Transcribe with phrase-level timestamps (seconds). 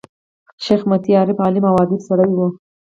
[0.65, 2.47] شېخ متي عارف، عالم او اديب سړی وو.